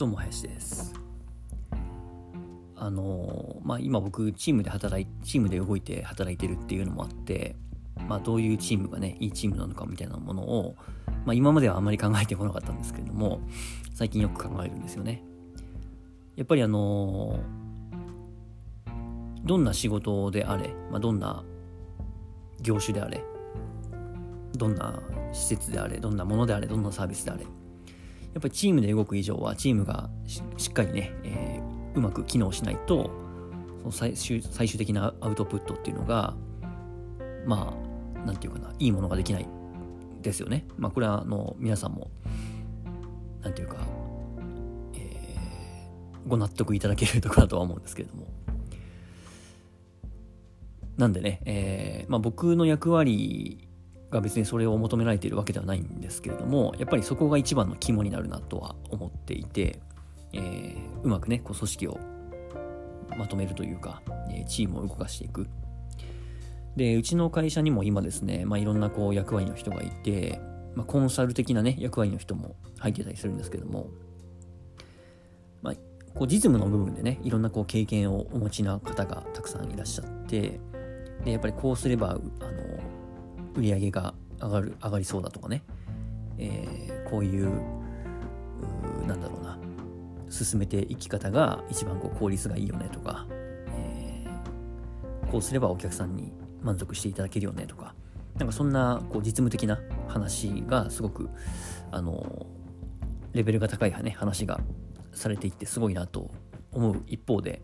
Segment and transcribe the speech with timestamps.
[0.00, 0.94] どうも林です。
[2.74, 7.54] あのまあ今僕チームで働いチームで動いて働いてるっていうのもあって
[8.08, 10.74] まあどういうチームがねいいチームなのかみたいなものを
[11.26, 13.42] まあ今まではあんまり考えてこなかったんですけれども
[13.92, 15.22] 最近よく考えるんですよね。
[16.34, 17.38] やっぱりあの
[19.44, 21.44] どんな仕事であれ、まあ、どんな
[22.62, 23.22] 業種であれ
[24.56, 25.02] どんな
[25.34, 27.44] 施設であれどんなものであれどんなサービスであれ
[28.34, 33.10] やっぱりチームで動く以上はチームがしっかりね、えー、うまく機能しないと
[33.80, 36.34] その最終最終的なアウトプットっていうのが
[37.46, 39.48] まあなんていうかないいものができない
[40.22, 40.66] ですよね。
[40.76, 42.10] まあこれはあの皆さんも
[43.42, 43.76] なんていうか、
[44.94, 48.26] えー、ご納得いただけるところだとは思うんですけれども。
[50.98, 53.69] なんでね、えーまあ、僕の役割
[54.10, 59.80] が別にそれを求められているわけではないんですけれどもやっぱりそこが一番の肝になるなとは思っていて、
[60.32, 62.00] えー、うまくねこう組織を
[63.16, 65.48] まとめるというか、えチームを動かしていく。
[66.76, 70.40] でうちの会社にも今ですね、まあ、いろんなこう役割の人がいて、
[70.76, 73.88] まあ、コンサル的なね役割の人も入ってたりするんですけども、
[75.62, 75.74] まあ、
[76.14, 80.60] こう実務の部分でねいろんなこう経験をお持ちな方がたくさんいらっしゃって
[81.24, 82.20] でやっぱりこうすればあの
[83.56, 84.09] 売り上げが
[84.40, 85.62] 上がる上がりそうだとかね、
[86.38, 87.50] えー、こういう
[89.06, 89.58] なんだろうな。
[90.30, 93.26] 進めていき方が一番こう効率がいいよねとか、
[93.76, 97.94] えー、こうすればお客さんに満足していただけるよねとか。
[98.38, 101.28] なんかそんなこう実務的な話がすごく
[101.90, 102.46] あの
[103.32, 104.60] レベルが高い、ね、話が
[105.12, 106.30] されていってすごいなと
[106.72, 107.60] 思う一方で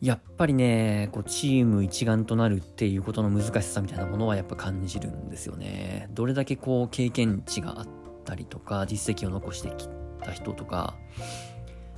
[0.00, 6.08] やっぱりね、こうチーム一丸となるっていうことの難しさみたいなものはやっぱ感じるんですよね。
[6.12, 7.88] どれだけこう経験値があっ
[8.24, 9.88] たりとか、実績を残してき
[10.22, 10.94] た人とか、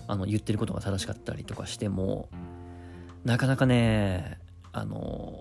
[0.08, 2.28] あの言ってることが正しかったりとかしても、
[3.24, 4.38] なかなかね、
[4.72, 5.40] あの、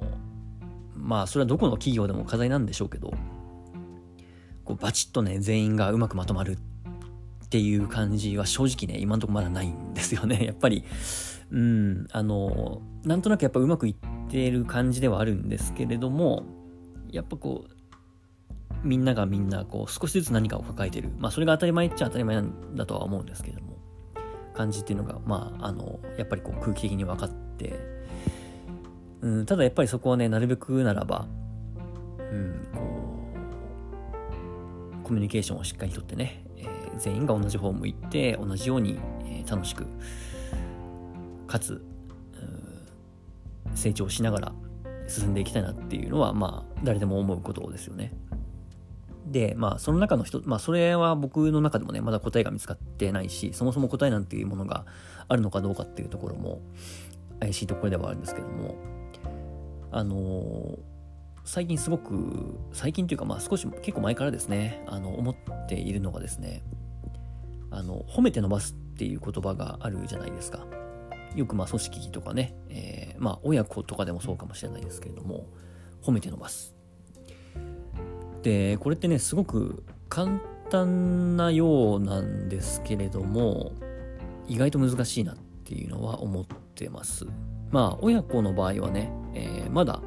[0.96, 3.12] まあそれはどこの企業でも課題なんでしょうけど、
[4.66, 6.56] こうバチッとね、全員がうまくまとまるっ
[7.52, 10.44] ていう感じは正直ね、今んとこまだないんですよね。
[10.48, 10.86] やっぱり、
[11.52, 13.96] うん、あの、なんとなくやっぱうまくいっ
[14.30, 16.46] てる感じではあるんですけれども、
[17.12, 21.10] やっぱこう、みんながみんなこう少しずつ何かを抱えてる。
[21.20, 23.78] まあそれが当たり前っちゃ当たり前なんだとは思うんですけれども、
[24.54, 27.80] 感じっていうのが、まあ、あの、やっぱりこう空気的に分かって、
[29.22, 31.28] うん、ただやっぱりそこはね、なるべくならば、
[32.32, 32.80] うん、こ
[35.04, 36.46] う、コミュニケーションをしっかりとってね、
[36.98, 39.86] 全員が同じ方向いて同じように、え、楽しく
[41.48, 41.84] かつ
[43.76, 44.54] 成長しながら
[45.08, 48.14] 進んでいきたいなっていうのはまあ誰でも思うことですよね。
[49.26, 54.86] でまあその中の人まあそれは僕の中でもねまだ答えが見つかってないしそもそも答えなんていうものが
[55.28, 56.62] あるのかどうかっていうところも
[57.40, 58.76] 怪しいところではあるんですけども
[59.92, 60.78] あのー、
[61.46, 65.36] 最近すごく最近というかまあ少し結構前からですねあの思っ
[65.68, 66.64] ているのがですね
[67.72, 70.66] あの褒めて伸ばすっていう言葉があるじゃないですか。
[71.36, 75.48] よくまあ組織とかね、えー、まあ親子とかでもそうかもしれないですけれども、
[76.04, 76.76] 褒めて伸ばす。
[78.44, 80.40] で、これってね、すごく簡
[80.70, 83.72] 単なようなんですけれども、
[84.48, 86.46] 意外と難しいなっていうのは思っ
[86.76, 87.26] てます。
[87.70, 90.02] まあ、親子の場合はね、えー、まだ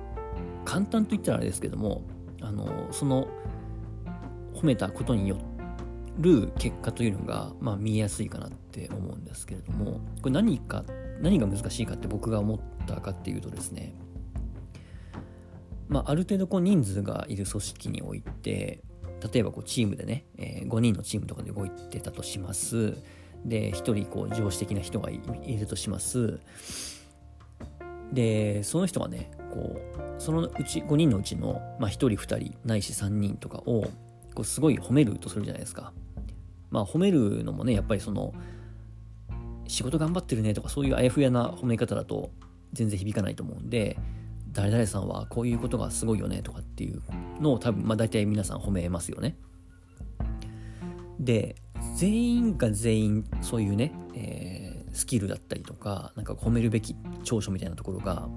[0.65, 2.03] 簡単と言ったらあれですけども、
[2.43, 3.29] あの、その
[4.55, 5.54] 褒めたことによって
[6.19, 10.85] る結果というのが、まあ、見えやすいかなって思うんですけれども、これ何か
[11.21, 13.95] 何が難しいかって僕が思ったかっていうとですね、
[15.89, 18.83] まあ、ある程度こう人数がいる組織において
[19.33, 22.95] 例えばこうチームでね、えー、5人のチームとかで動いてたとします。
[23.45, 25.21] で1人こう上司的な人がい
[25.59, 26.41] るとします。
[28.13, 29.81] でその人がねこ
[30.19, 33.87] うそのうち5人のうちの、まあ、1人2人ないし3人とかを
[34.35, 35.93] こうすごい褒めるとするじゃないですか。
[36.75, 38.35] まあ褒めるのもねやっぱりその
[39.69, 42.33] 仕事頑張ってるねとかそういうあやふやな褒め方だと
[42.73, 43.97] 全然響かないと思うんで
[44.51, 47.01] 誰々さんはこういうことがすごいよねとかっていう
[47.41, 49.37] のを多分まあ大体皆さん褒めますよね。
[51.21, 51.55] で
[51.97, 58.29] 全員が全員そういうね、えー、スキルだったりとかなんか褒めるべき長所みたいなところが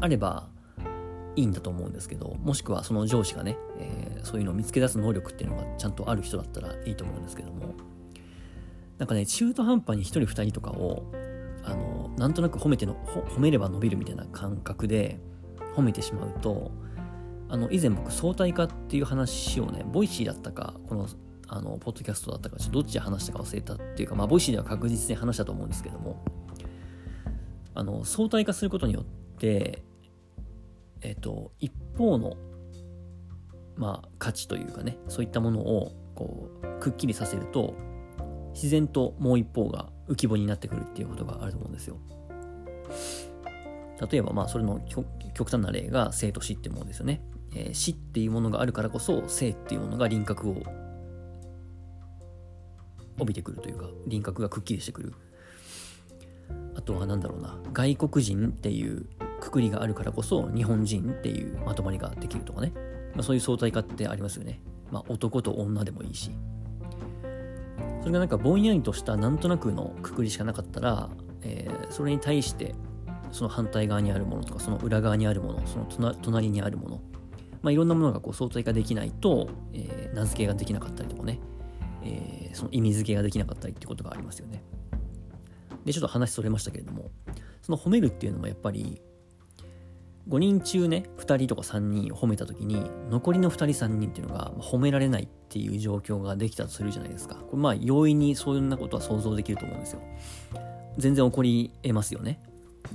[0.00, 0.50] あれば
[1.36, 7.74] いいんだと思うんですけどもしくはその上司がね、えー、そういうのを見つけ出す能力っていうのがちゃんとある人だったらいいと思うんですけども
[8.98, 11.12] なんかね、中途半端に1人2人とかを、
[11.64, 15.20] あの、なんとなく褒めての、褒めれば伸びるみたいな感覚で
[15.74, 16.70] 褒めてしまうと、
[17.48, 21.06] あの、以前僕、相対化っていう話をね、ボイシーだったか、この
[21.48, 26.20] あのポッドキャストだったかちょっとどっちで話したか忘れたっていうかまあボイシーでは確実に話したと思うんですけども
[27.72, 29.04] あの相対化することによっ
[29.38, 29.84] て
[31.06, 32.36] えっ、と一方の
[33.76, 37.74] まあ価値というかねそういったものをこうくっきりさせると
[38.54, 41.98] 自然ともう一方が浮き彫りになってくるっていうことがあると思うんですよ。
[44.10, 44.80] 例えばまあそれの
[45.34, 47.22] 極端な例が生と死ってものですよね。
[47.54, 50.56] えー、死っていうものがあるからこそ生っていうものが輪郭を
[53.18, 55.14] 帯びてくるというか輪郭がくっきりしてくる。
[56.74, 59.06] あとは何だろうな外国人っていう
[59.46, 62.72] くくりがあるからこそ日本人っていうまとまりができるとかね、
[63.14, 64.60] まあ、そういう相対化ってありますよね。
[64.90, 66.32] まあ、男と女でもいいし。
[68.00, 71.10] それがなんかぼんやりとしたなんとなくのくくりしかなかったら、
[71.42, 72.74] えー、それに対して
[73.32, 77.00] その反対側にあるものとかその裏側にあるものその隣にあるもの、
[77.62, 81.40] まあ、いろんなものがこう相対化できないと、えー、名付けができなかったりとかね、
[82.04, 84.62] えー、その意味付けができなかったりってことがありますよね。
[85.84, 87.10] でちょっと話それましたけれども
[87.62, 89.00] その褒めるっていうのもやっぱり
[90.28, 97.36] 5人中ね2人とか3人を褒めた時に残りの2人3人っていうのが褒められないっていう状況ができたとするじゃないですか。
[97.36, 100.00] これまあ容易にそういうようなことは想像できると思うんですよ。
[100.98, 102.40] 全然起こり得ますよね。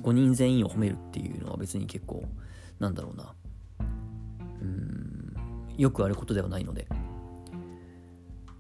[0.01, 2.24] 5人全員を褒めるっていうのは別に結構
[2.80, 3.33] なんだろうな。
[4.62, 5.33] うん
[5.78, 6.88] よくあることではないので。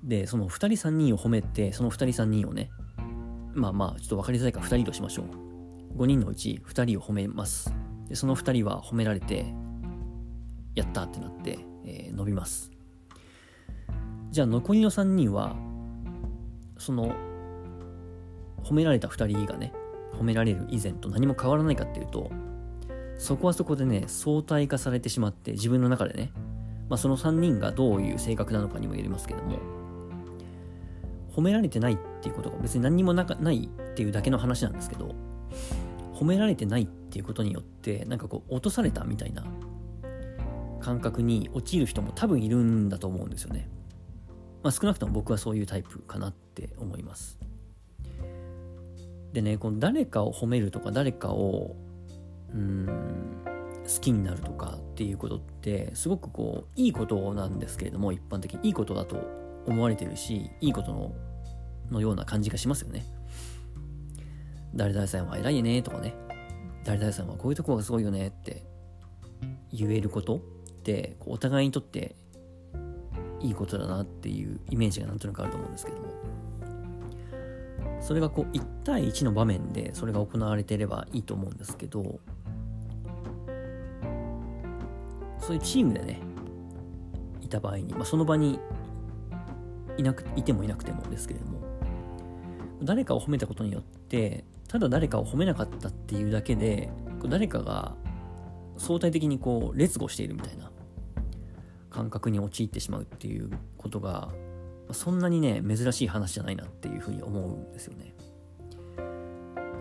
[0.03, 2.71] でその2人3人を褒めてその2人3人をね
[3.53, 5.97] まあまあちょっと分かりづらいから2人としましょう。
[5.97, 7.80] 5人のうち2人を褒めます。
[8.11, 9.45] でその2人は褒められて
[10.75, 12.69] やったってなって、えー、伸びます。
[14.31, 15.55] じゃあ残りの3人は
[16.77, 17.15] その
[18.63, 19.71] 褒められた2人がね
[20.13, 22.29] 褒められる以前と何も変わらないかっていうと
[23.17, 26.31] そこはそこでね相対化されてしまって自分の中でね、
[26.89, 29.57] まあ、その3人がどういう性格なのかにもよりますけども
[31.33, 35.15] 褒められてないっていうことが別に何にもなかないっていうだけの話なんですけど
[36.21, 39.43] 褒められてないっていうことによってなんかこう落とされたみたいな
[40.79, 43.67] 感覚に陥る人も多分いるんだと思うんですよね。
[44.61, 47.39] まあ、少なくとも僕はそういうタイプかなって思います。
[49.33, 51.75] でねこの誰かを褒めるとか誰かを
[52.53, 52.85] うん
[53.83, 59.17] 好きになるとかっていうことってすごくこういいことなんですけれども一般的にいいことだと
[59.65, 61.15] 思われてるしいいことの
[61.89, 63.05] のような感じがしますよね。
[64.75, 66.13] 誰々さんは偉いねとかね。
[66.83, 68.63] 誰々さんはこういうとこがすごいよねって
[69.71, 70.39] 言えることっ
[70.83, 72.15] てお互いにとって
[73.39, 76.41] いいことだなっていうイメージがなんとなくあると思うんですけども。
[78.01, 82.19] それがこう1対1の場面でそれが行われていればいいと思うんですけど
[85.39, 86.19] そういうチームでね
[87.41, 88.59] いた場合に、まあ、その場に
[89.97, 91.61] いなくいてもいなくてもですけれども
[92.81, 96.89] 誰かを褒めたことによってただ誰かを褒めなかったっていうだけで
[97.27, 97.95] 誰かが
[98.77, 100.71] 相対的にこう劣後しているみたいな
[101.89, 104.29] 感覚に陥ってしまうっていうことが
[104.93, 108.13] そんなにね、珍しい話じゃないなっていうふうに思うんですよね。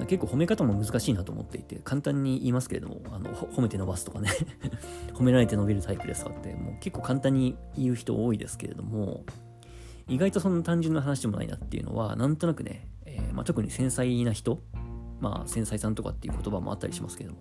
[0.06, 4.30] 結構褒め方も難しいなと思っていて、簡単に言いますけれども、あの褒めて伸ばすとかね
[5.12, 9.24] 褒められて伸びるタイプですかって、もう結構簡単に言う人多いですけれども、
[10.08, 14.62] 意外とそんな単純な話でもないなっていうのは、なんとなくね、えー、まあ、特に繊細な人、
[15.20, 17.38] まあ、繊細さんとかっていう言葉もあったりしますけども、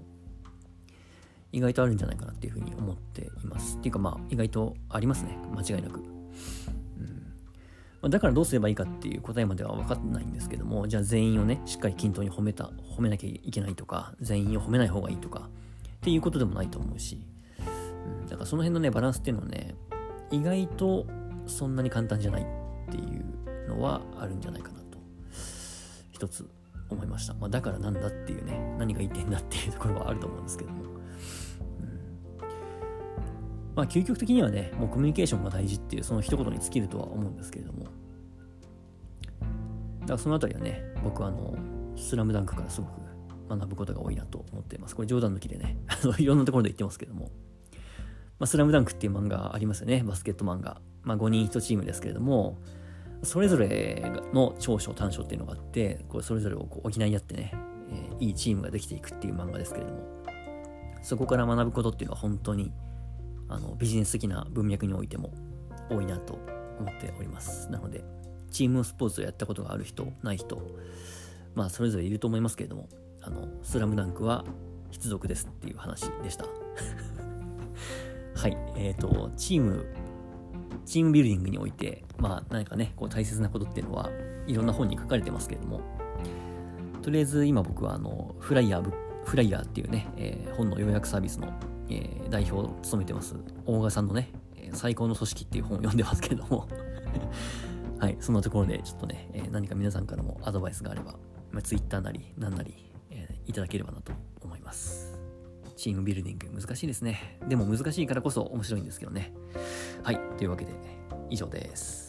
[1.51, 3.77] 意外とあるんじゃないかなっていうふうに思っています。
[3.77, 5.99] っていうかまあ、意外とありますね、間違いなく。
[5.99, 6.19] うん
[8.01, 15.49] まだからどうすればいいかっていう答えまでは分かんないんですけども、じゃあ全員をね、しっかり均等に褒めた、褒めなきゃいけないとか、全員を褒めない方がいいとか、
[15.97, 17.21] っていうことでもないと思うし、
[18.21, 19.75] うん、だからその辺のね、バランスっていうのはね、
[20.31, 21.05] 意外と
[21.45, 22.45] そんなに簡単じゃないっ
[22.89, 24.78] ていうのはあるんじゃないかな、
[26.19, 26.45] 一つ
[26.89, 27.33] 思いました。
[27.35, 30.83] まあ、だからなんだっていうね、何が言ってんだっていうところはあると思うんですけども。
[30.83, 30.89] うん
[33.73, 37.85] まあ、究極的にはね、もうコミュニケーションが大事っていう、その一言に尽きるとは思うんですけれども。
[40.01, 41.55] だからそのあたりはね、僕はあの、
[41.95, 42.99] スラムダンクからすごく
[43.47, 44.95] 学ぶことが多いなと思っています。
[44.97, 45.77] これ冗談抜きでね、
[46.19, 47.31] いろんなところで言ってますけども。
[48.39, 50.81] まあ、スラムダンクっていう漫画ありますよね、バスケット漫画。
[51.03, 52.57] まあ、5人1チームですけれども、
[53.23, 57.53] それぞれの長所短所っていうのがあって、これそれぞれをこう補い合ってね、
[57.91, 59.99] えー、いいチームができていくっていう漫画ですけれども、
[61.01, 62.71] そこから学ぶことっていうのは本当に
[63.49, 65.33] あのビジネス的な文脈においても
[65.89, 66.39] 多いなと
[66.79, 67.69] 思っております。
[67.71, 68.03] なので、
[68.51, 70.61] チームスポーツをやったことがある人、ない人、
[71.55, 72.87] まあそれぞれいると思いますけれども、
[73.21, 74.45] あの、スラムダンクは
[74.91, 76.45] 必属ですっていう話でした。
[78.35, 79.85] はい、えっ、ー、と、チーム
[80.89, 84.09] チームビルディングにおいて、まあ何かね、こう大切なことっていうのは
[84.47, 85.81] いろんな本に書かれてますけれども、
[87.03, 88.91] とりあえず今僕はあの、フライヤー、
[89.23, 91.53] フライヤーっていうね、えー、本の要約サービスの、
[91.89, 93.35] えー、代表を務めてます、
[93.67, 94.31] 大賀さんのね、
[94.73, 96.67] 最高の組織っていう本を読んでますけれども
[97.99, 101.13] はい、そんなところでちょっとね、えー、何か皆さんからもアドバイスがあれば、
[101.51, 102.73] まあ、Twitter なり、何なり、
[103.11, 105.08] え、いただければなと思います。
[105.79, 107.39] チームビルディング難しいですね。
[107.47, 109.33] でも難しいからこそ面白いんですけどね。
[110.03, 110.73] はい、というわけで
[111.29, 112.08] 以上です。